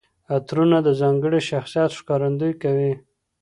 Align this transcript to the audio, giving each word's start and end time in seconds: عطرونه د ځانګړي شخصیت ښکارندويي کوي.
عطرونه 0.35 0.77
د 0.83 0.89
ځانګړي 1.01 1.39
شخصیت 1.49 1.91
ښکارندويي 1.99 2.55
کوي. 2.63 2.93